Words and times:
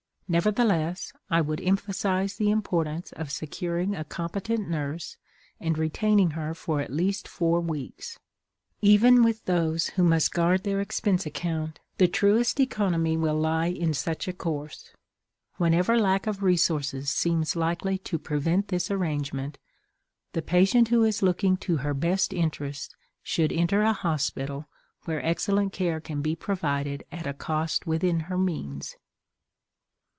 Nevertheless, 0.33 1.11
I 1.29 1.41
would 1.41 1.59
emphasize 1.59 2.37
the 2.37 2.51
importance 2.51 3.11
of 3.11 3.29
securing 3.29 3.93
a 3.97 4.05
competent 4.05 4.69
nurse 4.69 5.17
and 5.59 5.77
retaining 5.77 6.29
her 6.31 6.53
for 6.53 6.79
at 6.79 6.89
least 6.89 7.27
four 7.27 7.59
weeks. 7.59 8.17
Even 8.81 9.23
with 9.23 9.43
those 9.43 9.87
who 9.87 10.03
must 10.05 10.31
guard 10.31 10.63
their 10.63 10.79
expense 10.79 11.25
account 11.25 11.81
the 11.97 12.07
truest 12.07 12.61
economy 12.61 13.17
will 13.17 13.35
lie 13.35 13.65
in 13.67 13.93
such 13.93 14.25
a 14.25 14.31
course. 14.31 14.93
Whenever 15.57 15.99
lack 15.99 16.27
of 16.27 16.41
resources 16.41 17.09
seems 17.09 17.57
likely 17.57 17.97
to 17.97 18.17
prevent 18.17 18.69
this 18.69 18.89
arrangement, 18.89 19.57
the 20.31 20.41
patient 20.41 20.87
who 20.87 21.03
is 21.03 21.21
looking 21.21 21.57
to 21.57 21.75
her 21.83 21.93
best 21.93 22.31
interests 22.31 22.95
should 23.21 23.51
enter 23.51 23.81
a 23.81 23.91
hospital 23.91 24.69
where 25.03 25.21
excellent 25.25 25.73
care 25.73 25.99
can 25.99 26.21
be 26.21 26.37
provided 26.37 27.03
at 27.11 27.27
a 27.27 27.33
cost 27.33 27.85
within 27.85 28.21
her 28.21 28.37
means. 28.37 28.95